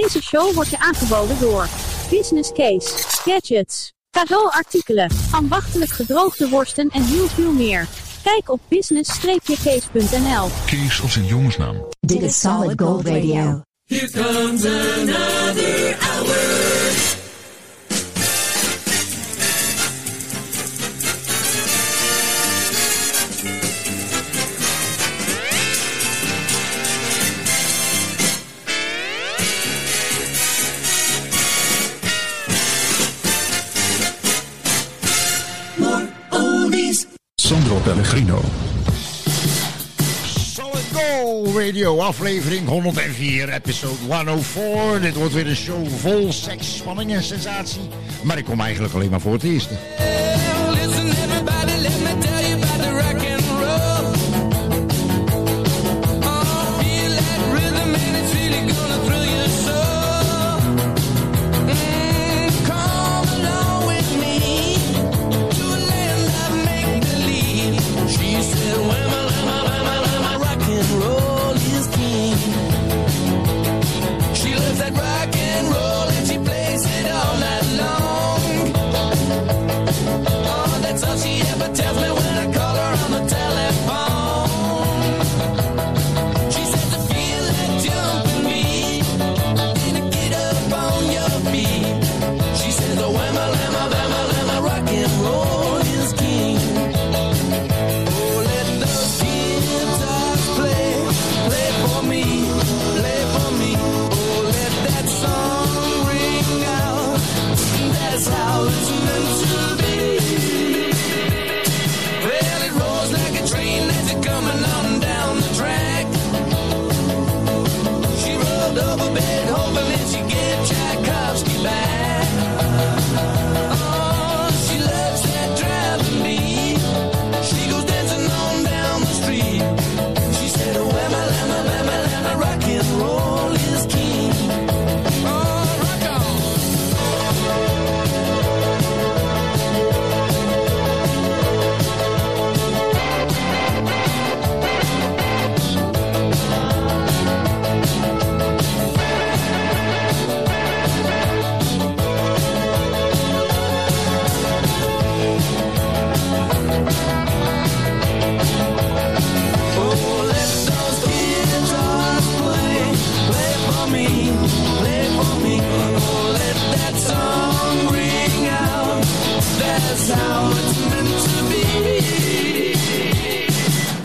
[0.00, 1.68] Deze show wordt je aangeboden door
[2.10, 7.86] Business Case, Gadgets, cadeauartikelen, ambachtelijk gedroogde worsten en heel veel meer.
[8.22, 10.48] Kijk op business-case.nl.
[10.66, 11.86] Case als een jongensnaam.
[12.00, 13.62] Dit is Solid Gold Radio.
[13.84, 15.83] Here comes another.
[38.14, 38.40] Trino.
[40.24, 45.00] Solid Goal Radio, aflevering 104, episode 104.
[45.00, 47.80] Dit wordt weer een show vol seks, spanning en sensatie.
[48.22, 49.74] Maar ik kom eigenlijk alleen maar voor het eerste.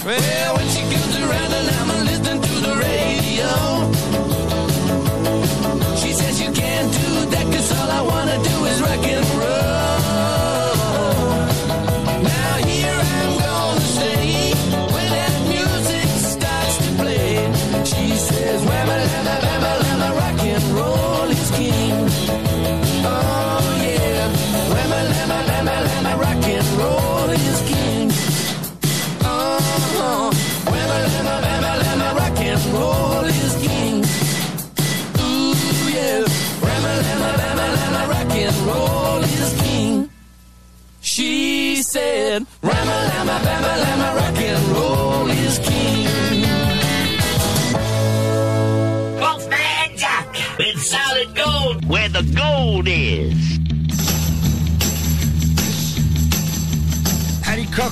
[0.09, 1.68] Well, when she comes around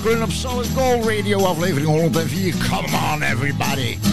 [0.07, 2.53] Groen op Solid Gold Radio, aflevering 104.
[2.69, 4.06] Come on, everybody.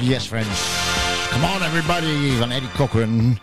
[0.00, 0.60] Yes Friends.
[1.30, 3.38] Come on everybody van Eddie Cochran.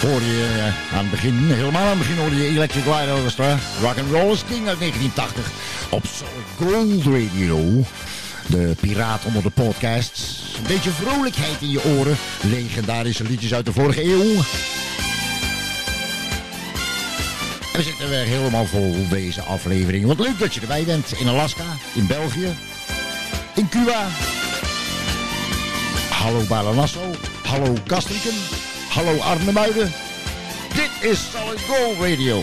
[0.00, 3.58] Hoor je eh, aan het begin, helemaal aan het begin hoorde je Electric Light Orchestra.
[3.80, 5.50] Rock and Roll is King uit 1980
[5.90, 7.84] op Solid Gold Radio.
[8.46, 10.54] De piraat onder de podcasts.
[10.58, 12.16] Een beetje vrolijkheid in je oren.
[12.40, 14.34] Legendarische liedjes uit de vorige eeuw.
[17.72, 20.06] En we zitten weer helemaal vol deze aflevering.
[20.06, 21.12] Wat leuk dat je erbij bent.
[21.18, 22.54] In Alaska, in België,
[23.54, 24.06] in Cuba.
[26.22, 27.00] Hallo Balanasso.
[27.44, 28.32] Hallo Kastrikum.
[28.94, 29.92] Hallo Arnhemuiden.
[30.74, 32.42] Dit is Solid Gold Radio.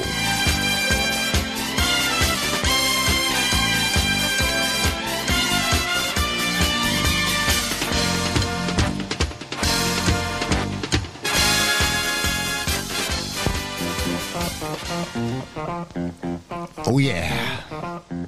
[16.85, 17.31] Oh yeah,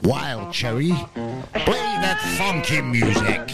[0.04, 0.94] Wild Cherry,
[1.66, 3.51] play that funky music.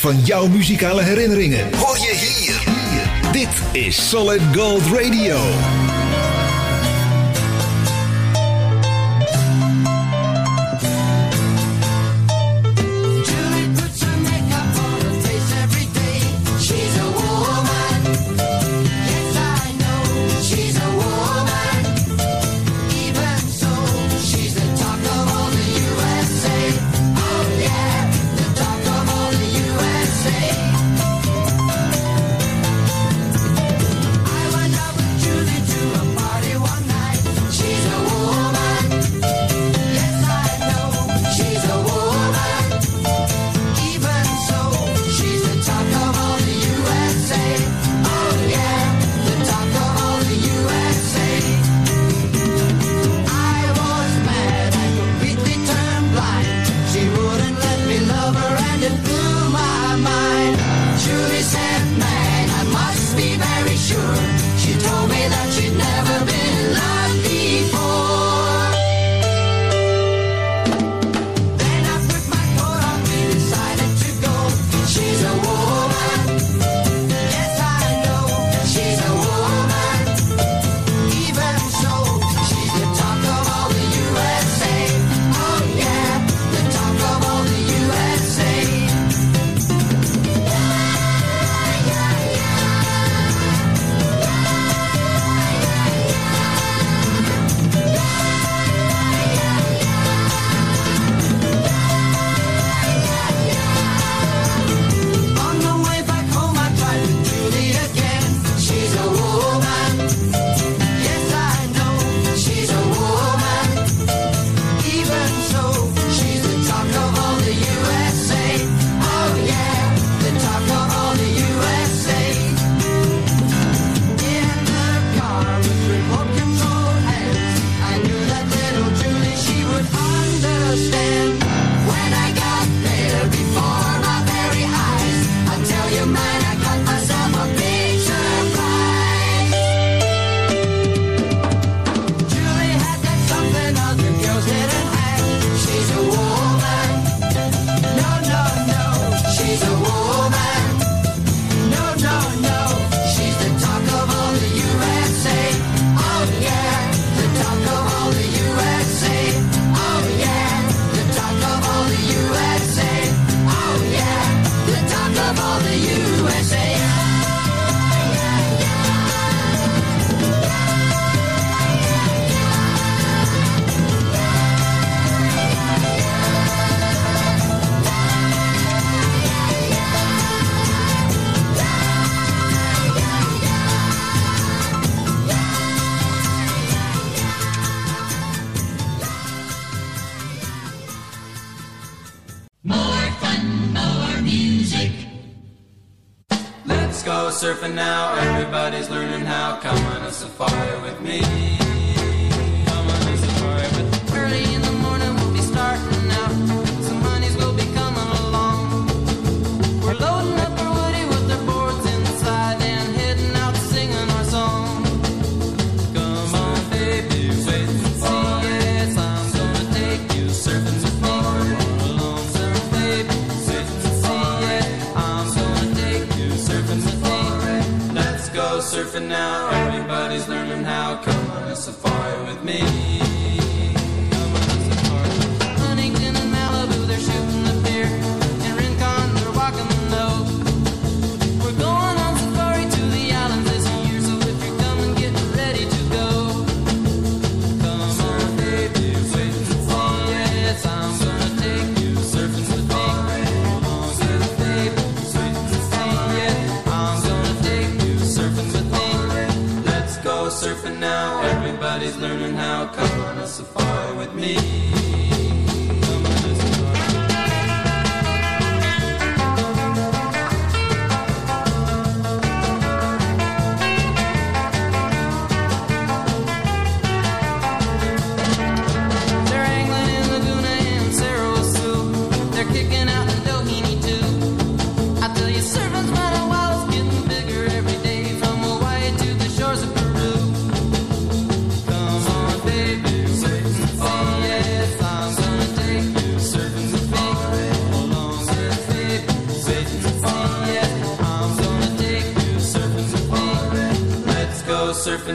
[0.00, 1.74] van jouw muzikale herinneringen.
[1.76, 3.32] Hoor je hier.
[3.32, 5.38] Dit is Solid Gold Radio.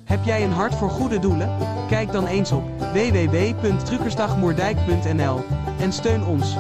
[0.05, 1.51] Heb jij een hart voor goede doelen?
[1.89, 5.41] Kijk dan eens op www.truckersdagmoerdijk.nl
[5.79, 6.57] en steun ons.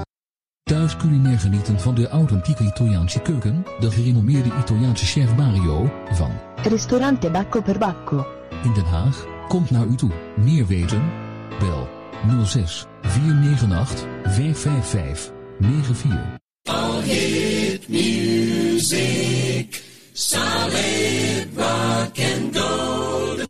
[0.62, 6.30] Thuis culinair genieten van de authentieke Italiaanse keuken, de gerenommeerde Italiaanse chef Mario van
[6.62, 8.26] Ristorante Bacco per Bacco
[8.64, 10.10] in Den Haag komt naar u toe.
[10.36, 11.02] Meer weten?
[11.58, 11.88] Bel
[12.44, 16.40] 06 498 555 94.
[17.02, 19.82] Hit music,
[20.12, 23.46] solid rock and gold.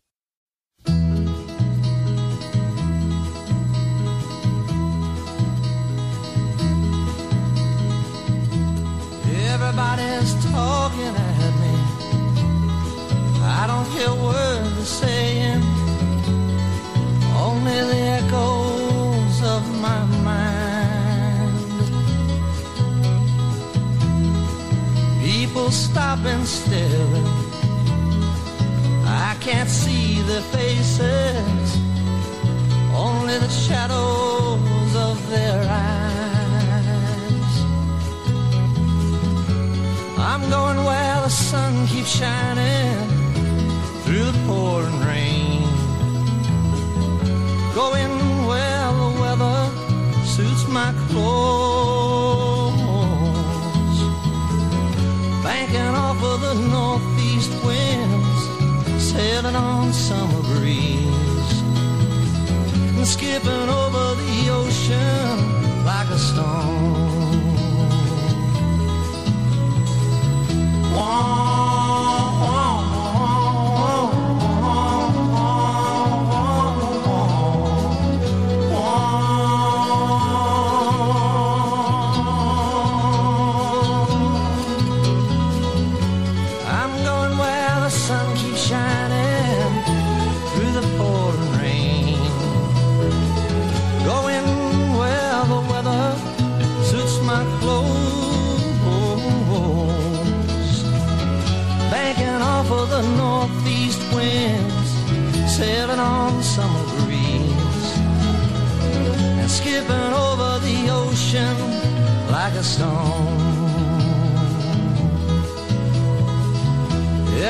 [9.52, 11.74] Everybody's talking at me.
[13.44, 15.41] I don't hear words to say.
[17.62, 21.58] only the echoes of my mind.
[25.22, 27.24] People stopping still.
[29.06, 31.76] I can't see their faces,
[32.94, 36.04] only the shadows of their eyes.
[40.18, 42.91] I'm going where the sun keeps shining.
[50.82, 52.72] my clothes.
[55.44, 58.40] Banking off of the northeast winds,
[59.10, 61.54] sailing on summer breeze,
[62.96, 63.81] and skipping over.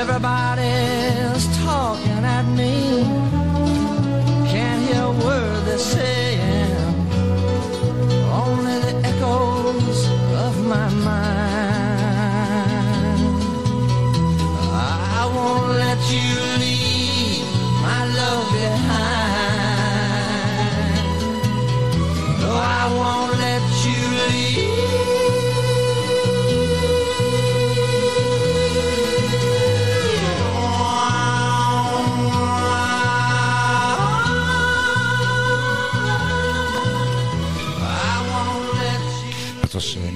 [0.02, 3.04] Everybody's talking at me.
[4.50, 6.76] Can't hear a word they're saying.
[8.44, 10.08] Only the echoes
[10.46, 11.51] of my mind.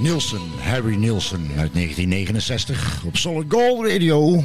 [0.07, 4.43] Nielsen, Harry Nielsen uit 1969 op Solid Gold Radio.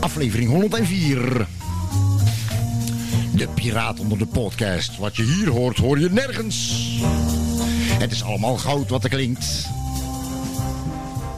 [0.00, 1.46] Aflevering 104.
[3.34, 4.96] De Piraat onder de podcast.
[4.98, 6.86] Wat je hier hoort, hoor je nergens.
[7.98, 9.66] Het is allemaal goud wat er klinkt.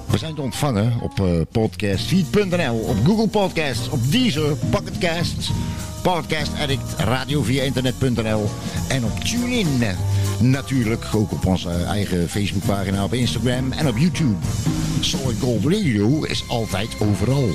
[0.06, 5.50] We zijn te ontvangen op uh, podcastfeed.nl, op Google Podcasts, op Deezer, Pocketcast,
[6.02, 6.50] Podcast
[6.96, 8.50] radio via internet.nl
[8.88, 9.82] en op TuneIn.
[10.40, 14.36] Natuurlijk ook op onze eigen Facebookpagina, op Instagram en op YouTube.
[15.00, 17.48] Solid Gold Radio is altijd overal.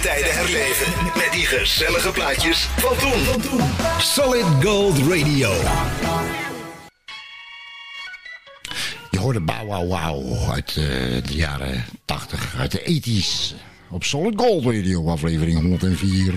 [0.00, 3.60] Tijden herleven met die gezellige plaatjes van toen.
[4.00, 5.50] Solid Gold Radio.
[9.10, 10.84] Je hoorde Bow Wow Wow uit eh,
[11.26, 13.54] de jaren 80, uit de 80s.
[13.90, 16.34] Op Solid Gold Radio, aflevering 104.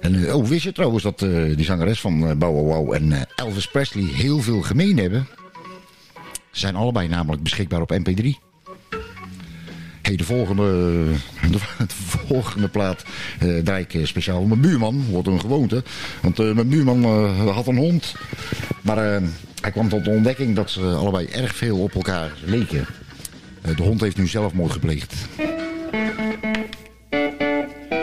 [0.00, 3.68] En eh, oh, wist je trouwens dat eh, die zangeres van Bow Wow en Elvis
[3.68, 5.26] Presley heel veel gemeen hebben?
[6.50, 8.49] Ze zijn allebei namelijk beschikbaar op MP3.
[10.16, 10.62] De volgende,
[11.50, 11.94] de, de
[12.26, 13.04] volgende plaat
[13.38, 15.04] eh draai ik eh, speciaal mijn buurman.
[15.10, 15.82] Wordt een gewoonte.
[16.22, 17.04] Want eh, mijn buurman
[17.48, 18.14] had een hond.
[18.80, 18.96] Maar
[19.60, 22.86] hij kwam tot de ontdekking dat ze allebei erg veel op elkaar leken.
[23.76, 25.14] De hond heeft nu zelfmoord gepleegd.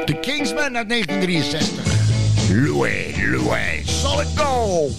[0.05, 1.97] De Kingsman uit 1963.
[2.49, 4.95] Louis, Louis, solid gold.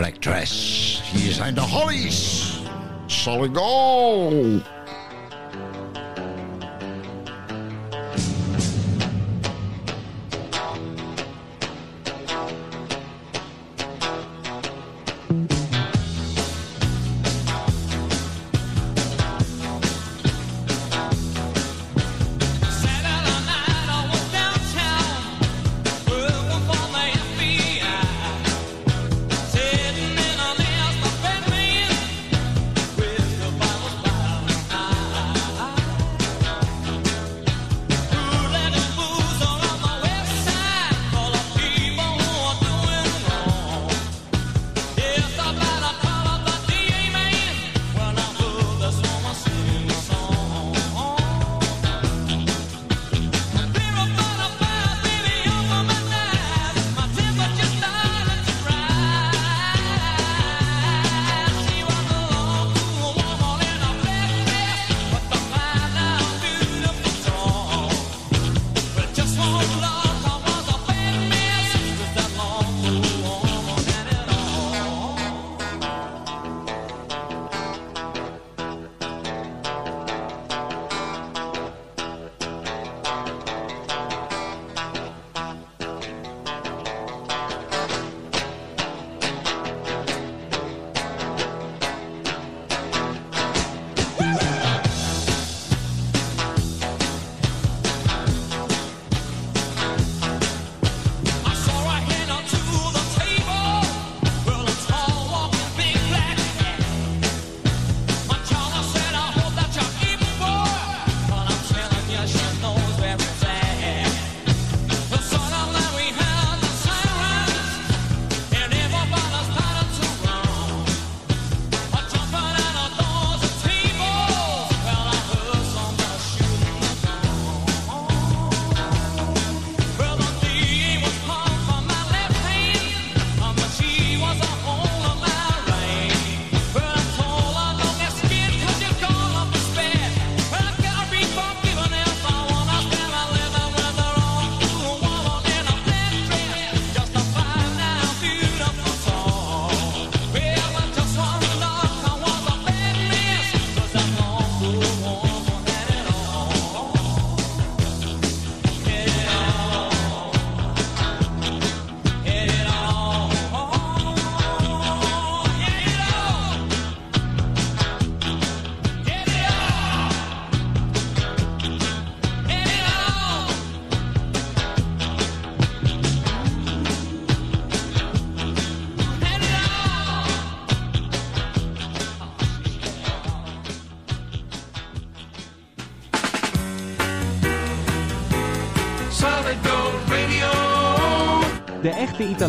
[0.00, 1.02] Black dress.
[1.12, 2.52] Hier zijn de Hollies.
[3.06, 4.62] Solid gold.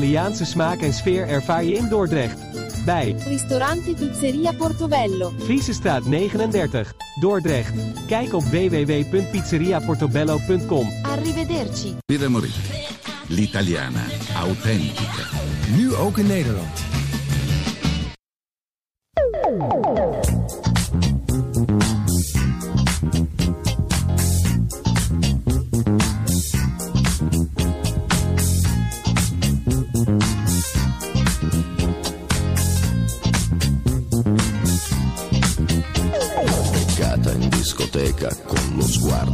[0.01, 2.37] Italiaanse smaak en sfeer ervaar je in Dordrecht.
[2.85, 5.33] Bij Ristorante Pizzeria Portobello.
[5.37, 7.73] Friesestraat 39, Dordrecht.
[8.07, 10.87] Kijk op www.pizzeriaportobello.com.
[11.01, 11.95] Arrivederci.
[12.05, 12.61] Birra Moretti.
[13.27, 14.03] L'italiana.
[14.35, 15.23] Authentica.
[15.75, 16.80] Nu ook in Nederland.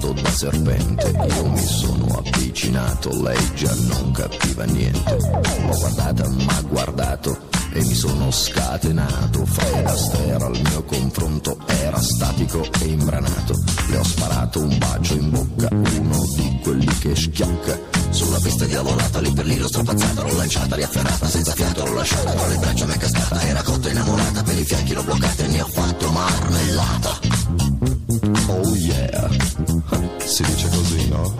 [0.07, 1.11] Sguardo da serpente.
[1.35, 5.17] Io mi sono avvicinato, lei già non capiva niente.
[5.17, 7.37] L'ho guardata, m'ha guardato
[7.73, 9.45] e mi sono scatenato.
[9.45, 13.53] Fred Astaire al mio confronto era statico e imbranato.
[13.89, 19.19] Le ho sparato un bacio in bocca, uno di quelli che schiocca Sulla pista diavolata,
[19.21, 22.31] lì per lì l'ho strapazzata L'ho lanciata, riafferrata, senza fiato l'ho lasciata.
[22.31, 25.61] Tra le braccia m'è cascata, era cotta innamorata Per i fianchi l'ho bloccata e ne
[25.61, 27.66] ho fatto marmellata
[28.59, 29.29] Oh yeah,
[30.25, 31.35] si dice così, no?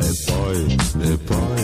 [0.00, 1.57] E poi, e poi,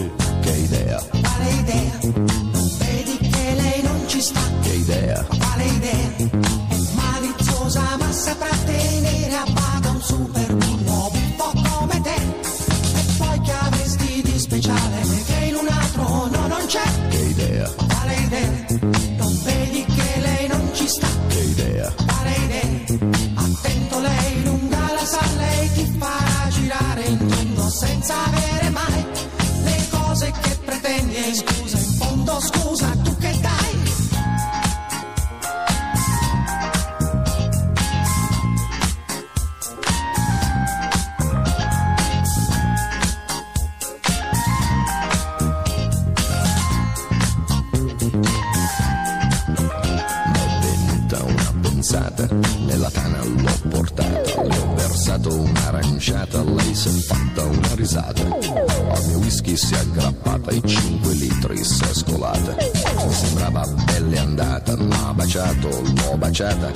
[55.95, 58.23] un'aranciata, lei si è fatta una risata.
[58.23, 62.57] Al mio whisky si è aggrappata e 5 litri si è scolata.
[63.11, 66.73] Sembrava belle andata, ma baciato, l'ho baciata,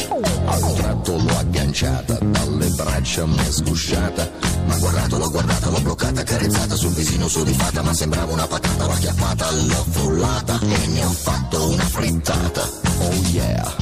[0.47, 4.31] a un tratto l'ho agganciata, dalle braccia mi è sgusciata.
[4.67, 8.93] Ma guardato, l'ho guardata, l'ho bloccata, carezzata sul visino sudifata, ma sembrava una patata, l'ho
[8.93, 12.63] acchiappata, l'ho frullata e ne ho fatto una frittata.
[13.01, 13.75] Oh yeah,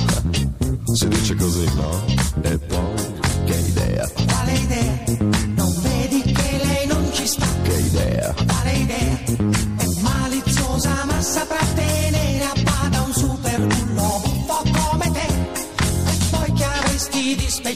[0.93, 2.05] si dice così, no?
[2.43, 2.96] E poi,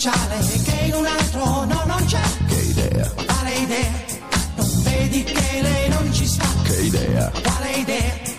[0.01, 2.21] speciale che in un altro no non c'è?
[2.47, 3.91] che idea, Quale idea?
[4.57, 6.47] Non vedi che lei non ci sta?
[6.63, 8.30] che idea, Quale idea?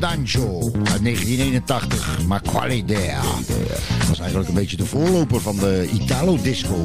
[0.00, 3.20] Dancho uit 1981, maar quale idea.
[3.98, 6.84] Dat was eigenlijk een beetje de voorloper van de Italo Disco.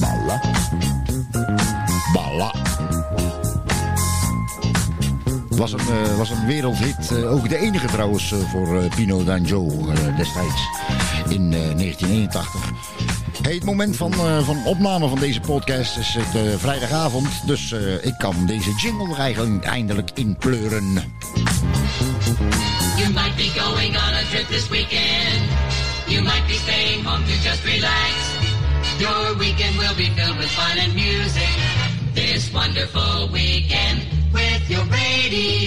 [0.00, 0.40] Balla.
[2.12, 2.54] Balla.
[5.48, 9.66] Was een, eh, was een wereldhit, eh, ook de enige trouwens eh, voor Pino Danjo
[10.16, 10.68] destijds
[11.28, 12.72] in eh, 1981.
[13.42, 14.12] Hey, het moment van,
[14.44, 19.64] van opname van deze podcast is het vrijdagavond, dus ik kan deze jingle er eigenlijk
[19.64, 21.02] eindelijk inkleuren.
[23.00, 25.48] You might be going on a trip this weekend.
[26.06, 28.12] You might be staying home to just relax.
[29.00, 31.48] Your weekend will be filled with fun and music.
[32.14, 35.63] This wonderful weekend with your radio.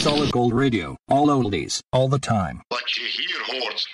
[0.00, 2.62] Solid Gold Radio, all oldies, all the time.
[2.70, 3.86] But you hear hordes,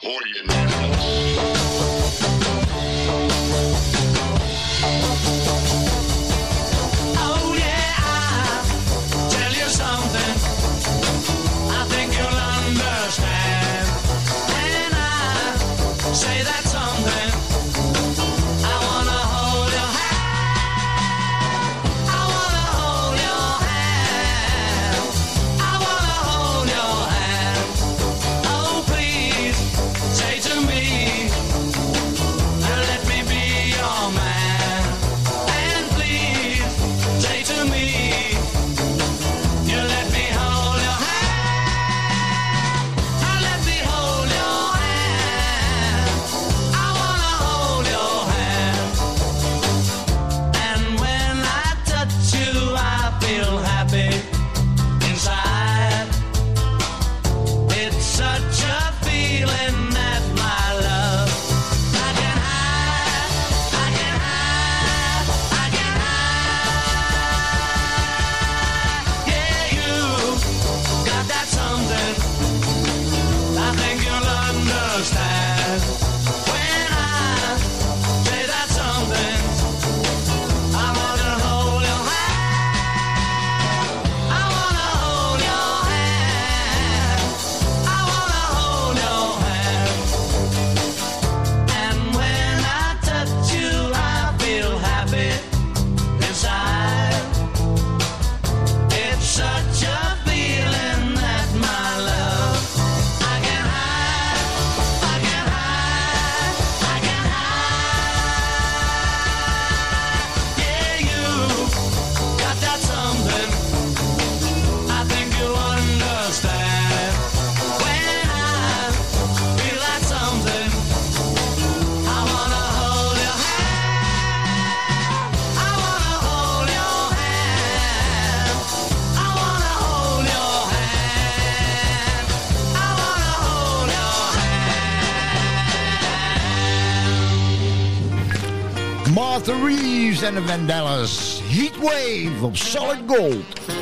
[140.26, 143.75] en de heat Heatwave op Solid Gold.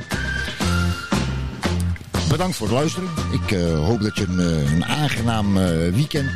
[2.29, 3.09] Bedankt voor het luisteren.
[3.33, 6.35] Ik eh, hoop dat je een, eh, een aangenaam eh, weekend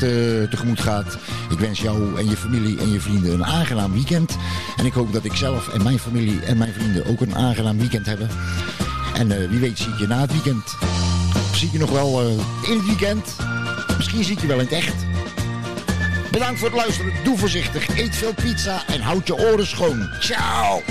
[0.50, 1.18] tegemoet gaat.
[1.50, 4.36] Ik wens jou en je familie en je vrienden een aangenaam weekend.
[4.76, 7.78] En ik hoop dat ik zelf en mijn familie en mijn vrienden ook een aangenaam
[7.78, 8.28] weekend hebben.
[9.14, 10.76] En wie weet zie ik je na het weekend.
[11.52, 12.20] Zie ik je nog wel
[12.62, 13.36] in het weekend.
[13.98, 14.94] Misschien zie ik je wel in het echt.
[16.30, 17.12] Bedankt voor het luisteren.
[17.24, 17.98] Doe voorzichtig.
[17.98, 20.08] Eet veel pizza en houd je oren schoon.
[20.20, 20.82] Ciao.